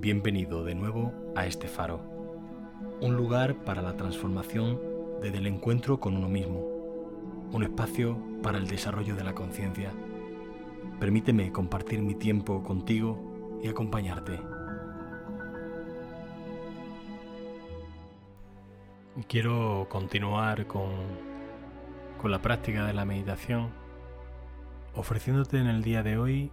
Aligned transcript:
Bienvenido 0.00 0.62
de 0.62 0.76
nuevo 0.76 1.12
a 1.34 1.46
este 1.46 1.66
faro, 1.66 2.00
un 3.00 3.16
lugar 3.16 3.64
para 3.64 3.82
la 3.82 3.96
transformación 3.96 4.80
desde 5.20 5.38
el 5.38 5.48
encuentro 5.48 5.98
con 5.98 6.16
uno 6.16 6.28
mismo, 6.28 6.60
un 7.50 7.64
espacio 7.64 8.16
para 8.40 8.58
el 8.58 8.68
desarrollo 8.68 9.16
de 9.16 9.24
la 9.24 9.34
conciencia. 9.34 9.90
Permíteme 11.00 11.50
compartir 11.50 12.00
mi 12.00 12.14
tiempo 12.14 12.62
contigo 12.62 13.58
y 13.60 13.66
acompañarte. 13.66 14.38
Quiero 19.26 19.88
continuar 19.90 20.68
con, 20.68 20.92
con 22.22 22.30
la 22.30 22.40
práctica 22.40 22.86
de 22.86 22.92
la 22.92 23.04
meditación, 23.04 23.70
ofreciéndote 24.94 25.58
en 25.58 25.66
el 25.66 25.82
día 25.82 26.04
de 26.04 26.18
hoy 26.18 26.52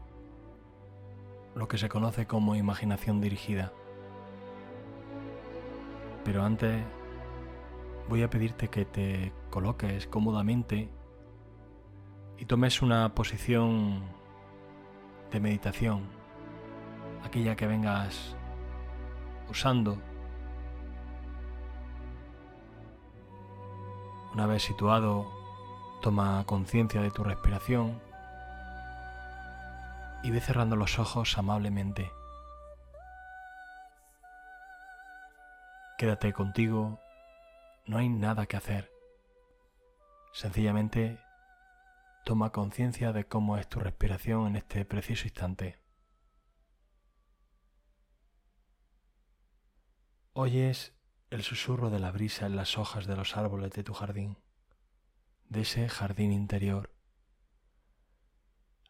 lo 1.56 1.70
que 1.70 1.78
se 1.78 1.90
conoce 1.90 2.28
como 2.28 2.56
imaginación 2.56 3.21
dirigida. 3.21 3.71
Pero 6.24 6.43
antes 6.43 6.84
voy 8.10 8.24
a 8.24 8.29
pedirte 8.29 8.68
que 8.68 8.86
te 8.86 9.32
coloques 9.50 10.06
cómodamente 10.07 10.89
y 12.38 12.46
tomes 12.46 12.82
una 12.82 13.15
posición 13.15 14.04
de 15.32 15.39
meditación, 15.39 16.04
aquella 17.24 17.56
que 17.56 17.68
vengas 17.68 18.36
usando. 19.50 19.98
Una 24.34 24.46
vez 24.46 24.64
situado, 24.64 25.32
toma 26.01 26.43
conciencia 26.46 27.01
de 27.01 27.12
tu 27.12 27.24
respiración 27.24 28.01
y 30.25 30.32
ve 30.32 30.42
cerrando 30.42 30.75
los 30.75 30.97
ojos 30.97 31.38
amablemente. 31.38 32.11
Quédate 36.00 36.34
contigo, 36.34 37.00
no 37.86 38.00
hay 38.00 38.09
nada 38.09 38.48
que 38.48 38.58
hacer. 38.58 38.92
Sencillamente 40.34 41.20
toma 42.23 42.52
conciencia 42.52 43.14
de 43.14 43.28
cómo 43.28 43.59
es 43.59 43.70
tu 43.70 43.80
respiración 43.80 44.48
en 44.48 44.56
este 44.56 44.84
preciso 44.84 45.26
instante. 45.26 45.78
Oyes 50.34 50.96
el 51.30 51.44
susurro 51.44 51.92
de 51.92 52.00
la 52.00 52.09
brisa 52.09 52.48
en 52.48 52.56
las 52.56 52.80
hojas 52.80 53.06
de 53.06 53.16
los 53.16 53.38
árboles 53.38 53.73
de 53.73 53.84
tu 53.84 53.94
jardín, 53.94 54.40
de 55.50 55.62
ese 55.62 55.88
jardín 55.88 56.31
interior 56.31 56.95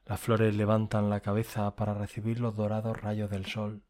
las 0.06 0.20
flores 0.20 0.56
levantan 0.56 1.10
la 1.10 1.20
cabeza 1.22 1.76
para 1.76 1.96
recibir 1.96 2.40
los 2.40 2.56
dorados 2.56 3.02
rayos 3.02 3.30
del 3.32 3.48
sol. 3.48 3.84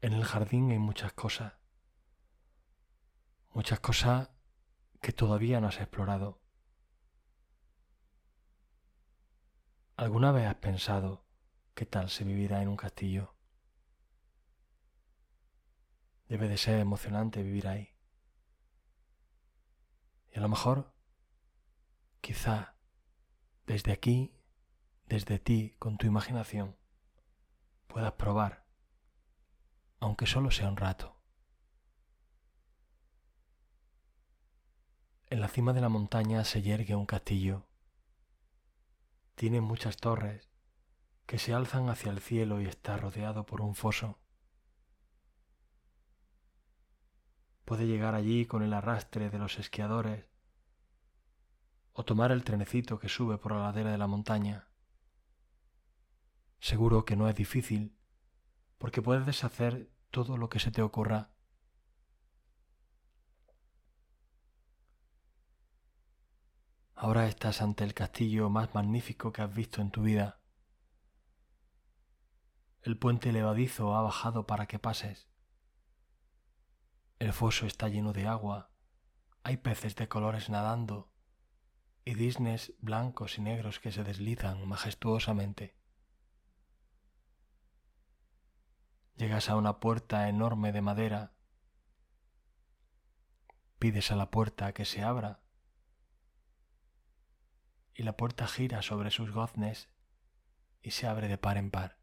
En 0.00 0.12
el 0.12 0.24
jardín 0.24 0.70
hay 0.70 0.78
muchas 0.78 1.12
cosas, 1.12 1.54
muchas 3.50 3.80
cosas 3.80 4.30
que 5.00 5.12
todavía 5.12 5.60
no 5.60 5.66
has 5.66 5.78
explorado. 5.78 6.40
¿Alguna 9.96 10.30
vez 10.32 10.46
has 10.46 10.54
pensado 10.54 11.26
qué 11.74 11.86
tal 11.86 12.08
se 12.08 12.24
vivirá 12.24 12.62
en 12.62 12.68
un 12.68 12.76
castillo? 12.76 13.34
Debe 16.28 16.48
de 16.48 16.56
ser 16.56 16.78
emocionante 16.78 17.42
vivir 17.42 17.66
ahí. 17.66 17.90
Y 20.32 20.38
a 20.38 20.40
lo 20.40 20.48
mejor 20.48 20.94
Quizá 22.20 22.76
desde 23.66 23.92
aquí, 23.92 24.34
desde 25.06 25.38
ti, 25.38 25.74
con 25.78 25.96
tu 25.96 26.06
imaginación, 26.06 26.76
puedas 27.86 28.12
probar, 28.12 28.66
aunque 30.00 30.26
solo 30.26 30.50
sea 30.50 30.68
un 30.68 30.76
rato. 30.76 31.16
En 35.28 35.40
la 35.40 35.48
cima 35.48 35.72
de 35.72 35.80
la 35.80 35.88
montaña 35.88 36.44
se 36.44 36.62
yergue 36.62 36.96
un 36.96 37.06
castillo. 37.06 37.68
Tiene 39.36 39.60
muchas 39.60 39.96
torres 39.96 40.50
que 41.26 41.38
se 41.38 41.54
alzan 41.54 41.88
hacia 41.88 42.10
el 42.10 42.20
cielo 42.20 42.60
y 42.60 42.66
está 42.66 42.96
rodeado 42.96 43.46
por 43.46 43.60
un 43.60 43.76
foso. 43.76 44.18
Puede 47.64 47.86
llegar 47.86 48.16
allí 48.16 48.46
con 48.46 48.64
el 48.64 48.72
arrastre 48.72 49.30
de 49.30 49.38
los 49.38 49.60
esquiadores 49.60 50.29
o 51.92 52.04
tomar 52.04 52.32
el 52.32 52.44
trenecito 52.44 52.98
que 52.98 53.08
sube 53.08 53.38
por 53.38 53.52
la 53.52 53.62
ladera 53.62 53.90
de 53.90 53.98
la 53.98 54.06
montaña. 54.06 54.68
Seguro 56.60 57.04
que 57.04 57.16
no 57.16 57.28
es 57.28 57.34
difícil, 57.34 57.96
porque 58.78 59.02
puedes 59.02 59.44
hacer 59.44 59.90
todo 60.10 60.36
lo 60.36 60.48
que 60.48 60.60
se 60.60 60.70
te 60.70 60.82
ocurra. 60.82 61.30
Ahora 66.94 67.26
estás 67.26 67.62
ante 67.62 67.82
el 67.82 67.94
castillo 67.94 68.50
más 68.50 68.74
magnífico 68.74 69.32
que 69.32 69.40
has 69.40 69.54
visto 69.54 69.80
en 69.80 69.90
tu 69.90 70.02
vida. 70.02 70.42
El 72.82 72.98
puente 72.98 73.32
levadizo 73.32 73.94
ha 73.94 74.02
bajado 74.02 74.46
para 74.46 74.66
que 74.66 74.78
pases. 74.78 75.28
El 77.18 77.32
foso 77.32 77.66
está 77.66 77.88
lleno 77.88 78.12
de 78.12 78.26
agua. 78.26 78.70
Hay 79.42 79.58
peces 79.58 79.96
de 79.96 80.08
colores 80.08 80.50
nadando 80.50 81.10
y 82.10 82.14
disnes 82.14 82.72
blancos 82.80 83.38
y 83.38 83.40
negros 83.40 83.78
que 83.78 83.92
se 83.92 84.02
deslizan 84.02 84.66
majestuosamente. 84.66 85.76
Llegas 89.14 89.48
a 89.48 89.54
una 89.54 89.78
puerta 89.78 90.28
enorme 90.28 90.72
de 90.72 90.80
madera, 90.80 91.36
pides 93.78 94.10
a 94.10 94.16
la 94.16 94.28
puerta 94.28 94.72
que 94.72 94.84
se 94.84 95.04
abra 95.04 95.44
y 97.94 98.02
la 98.02 98.16
puerta 98.16 98.48
gira 98.48 98.82
sobre 98.82 99.12
sus 99.12 99.30
goznes 99.30 99.88
y 100.82 100.90
se 100.90 101.06
abre 101.06 101.28
de 101.28 101.38
par 101.38 101.58
en 101.58 101.70
par. 101.70 102.00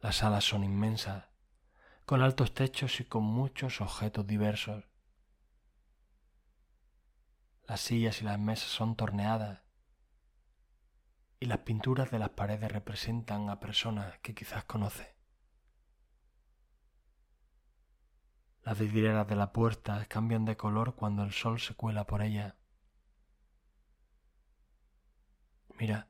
Las 0.00 0.16
salas 0.16 0.44
son 0.44 0.64
inmensas, 0.64 1.30
con 2.04 2.20
altos 2.20 2.52
techos 2.52 3.00
y 3.00 3.06
con 3.06 3.24
muchos 3.24 3.80
objetos 3.80 4.26
diversos. 4.26 4.87
Las 7.68 7.82
sillas 7.82 8.22
y 8.22 8.24
las 8.24 8.38
mesas 8.38 8.70
son 8.70 8.96
torneadas 8.96 9.60
y 11.38 11.44
las 11.44 11.58
pinturas 11.58 12.10
de 12.10 12.18
las 12.18 12.30
paredes 12.30 12.72
representan 12.72 13.50
a 13.50 13.60
personas 13.60 14.18
que 14.20 14.34
quizás 14.34 14.64
conoce. 14.64 15.14
Las 18.62 18.78
vidrieras 18.78 19.28
de 19.28 19.36
la 19.36 19.52
puerta 19.52 20.06
cambian 20.06 20.46
de 20.46 20.56
color 20.56 20.94
cuando 20.94 21.22
el 21.24 21.32
sol 21.32 21.60
se 21.60 21.74
cuela 21.74 22.06
por 22.06 22.22
ella. 22.22 22.56
Mira, 25.78 26.08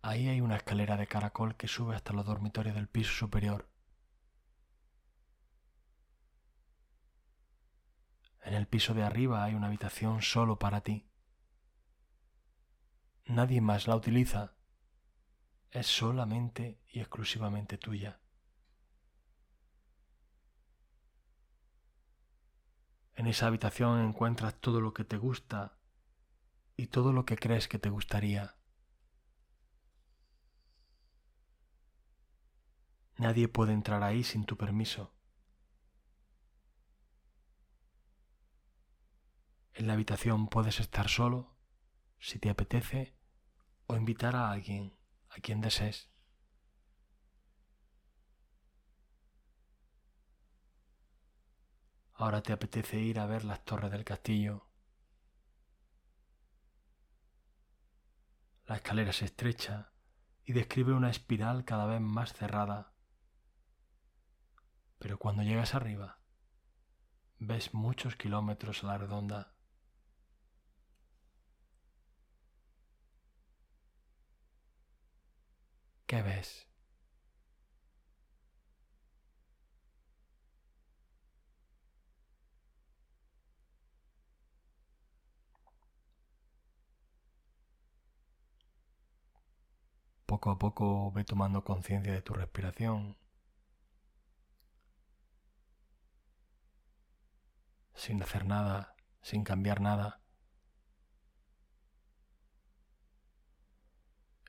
ahí 0.00 0.28
hay 0.28 0.40
una 0.40 0.56
escalera 0.56 0.96
de 0.96 1.08
caracol 1.08 1.56
que 1.56 1.66
sube 1.66 1.96
hasta 1.96 2.12
los 2.12 2.24
dormitorios 2.24 2.76
del 2.76 2.88
piso 2.88 3.12
superior. 3.12 3.71
En 8.42 8.54
el 8.54 8.66
piso 8.66 8.92
de 8.92 9.04
arriba 9.04 9.44
hay 9.44 9.54
una 9.54 9.68
habitación 9.68 10.20
solo 10.20 10.58
para 10.58 10.80
ti. 10.80 11.08
Nadie 13.24 13.60
más 13.60 13.86
la 13.86 13.96
utiliza. 13.96 14.56
Es 15.70 15.86
solamente 15.86 16.82
y 16.88 17.00
exclusivamente 17.00 17.78
tuya. 17.78 18.20
En 23.14 23.26
esa 23.26 23.46
habitación 23.46 24.00
encuentras 24.00 24.60
todo 24.60 24.80
lo 24.80 24.92
que 24.92 25.04
te 25.04 25.16
gusta 25.16 25.78
y 26.76 26.88
todo 26.88 27.12
lo 27.12 27.24
que 27.24 27.36
crees 27.36 27.68
que 27.68 27.78
te 27.78 27.90
gustaría. 27.90 28.56
Nadie 33.18 33.46
puede 33.46 33.72
entrar 33.72 34.02
ahí 34.02 34.24
sin 34.24 34.44
tu 34.44 34.56
permiso. 34.56 35.14
En 39.74 39.86
la 39.86 39.94
habitación 39.94 40.48
puedes 40.48 40.80
estar 40.80 41.08
solo, 41.08 41.56
si 42.18 42.38
te 42.38 42.50
apetece, 42.50 43.16
o 43.86 43.96
invitar 43.96 44.36
a 44.36 44.50
alguien, 44.50 44.96
a 45.30 45.36
quien 45.36 45.60
desees. 45.60 46.10
Ahora 52.14 52.42
te 52.42 52.52
apetece 52.52 53.00
ir 53.00 53.18
a 53.18 53.26
ver 53.26 53.44
las 53.44 53.64
torres 53.64 53.90
del 53.90 54.04
castillo. 54.04 54.68
La 58.66 58.76
escalera 58.76 59.12
se 59.12 59.24
estrecha 59.24 59.92
y 60.44 60.52
describe 60.52 60.92
una 60.92 61.10
espiral 61.10 61.64
cada 61.64 61.86
vez 61.86 62.00
más 62.00 62.32
cerrada. 62.32 62.94
Pero 64.98 65.18
cuando 65.18 65.42
llegas 65.42 65.74
arriba, 65.74 66.20
ves 67.38 67.74
muchos 67.74 68.14
kilómetros 68.14 68.84
a 68.84 68.86
la 68.86 68.98
redonda. 68.98 69.56
¿Qué 76.12 76.20
ves? 76.20 76.66
Poco 90.26 90.50
a 90.50 90.58
poco 90.58 91.10
ve 91.12 91.24
tomando 91.24 91.64
conciencia 91.64 92.12
de 92.12 92.20
tu 92.20 92.34
respiración, 92.34 93.16
sin 97.94 98.22
hacer 98.22 98.44
nada, 98.44 98.94
sin 99.22 99.44
cambiar 99.44 99.80
nada. 99.80 100.21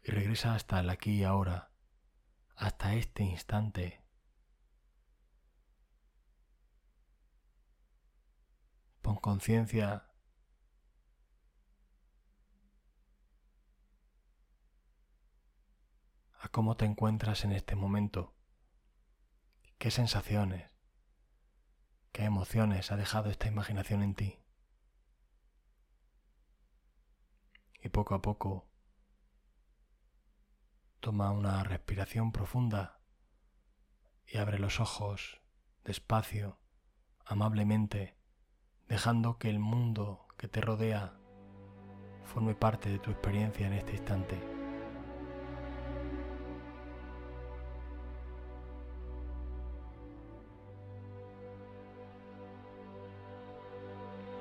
Y 0.04 0.12
regresa 0.12 0.54
hasta 0.54 0.82
el 0.82 0.90
aquí 0.90 1.20
y 1.20 1.24
ahora, 1.24 1.72
hasta 2.56 2.94
este 2.96 3.24
instante. 3.24 4.04
Pon 9.02 9.16
conciencia 9.16 10.10
a 16.40 16.50
cómo 16.50 16.76
te 16.76 16.86
encuentras 16.86 17.46
en 17.46 17.54
este 17.54 17.76
momento, 17.76 18.36
qué 19.78 19.90
sensaciones, 19.90 20.70
qué 22.12 22.26
emociones 22.26 22.92
ha 22.92 22.98
dejado 22.98 23.30
esta 23.30 23.48
imaginación 23.48 24.04
en 24.04 24.16
ti. 24.16 24.40
Y 27.82 27.90
poco 27.90 28.16
a 28.16 28.22
poco 28.22 28.73
toma 31.04 31.32
una 31.32 31.66
respiración 31.66 32.32
profunda 32.32 33.02
y 34.26 34.38
abre 34.38 34.58
los 34.58 34.80
ojos 34.80 35.42
despacio, 35.84 36.60
amablemente, 37.26 38.16
dejando 38.88 39.38
que 39.38 39.50
el 39.50 39.60
mundo 39.60 40.26
que 40.38 40.48
te 40.48 40.62
rodea 40.62 41.18
forme 42.24 42.56
parte 42.56 42.90
de 42.90 43.00
tu 43.00 43.12
experiencia 43.12 43.68
en 43.68 43.74
este 43.74 43.92
instante. 43.92 44.42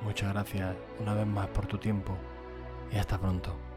Muchas 0.05 0.33
gracias 0.33 0.77
una 1.01 1.15
vez 1.15 1.27
más 1.27 1.49
por 1.49 1.67
tu 1.67 1.77
tiempo 1.77 2.17
y 2.93 2.99
hasta 2.99 3.19
pronto. 3.19 3.72